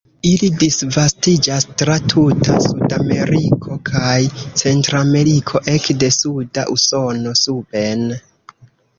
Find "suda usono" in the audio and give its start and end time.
6.17-7.35